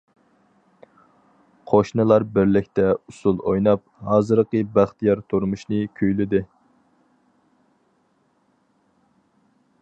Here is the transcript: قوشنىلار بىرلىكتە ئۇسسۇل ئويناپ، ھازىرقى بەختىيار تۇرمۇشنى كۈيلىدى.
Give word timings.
قوشنىلار 1.73 2.25
بىرلىكتە 2.37 2.85
ئۇسسۇل 2.95 3.43
ئويناپ، 3.51 3.83
ھازىرقى 4.07 4.63
بەختىيار 4.79 5.21
تۇرمۇشنى 5.35 5.83
كۈيلىدى. 6.01 6.43